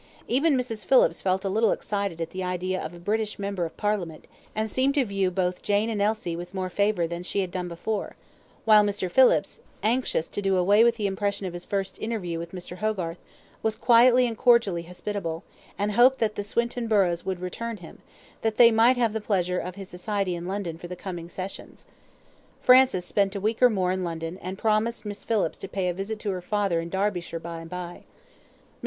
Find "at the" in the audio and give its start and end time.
2.21-2.43